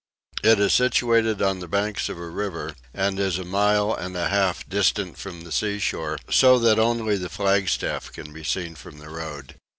[0.41, 4.29] It is situated on the banks of a river and is a mile and a
[4.29, 9.09] half distant from the seashore so that only the flagstaff can be seen from the
[9.09, 9.59] road.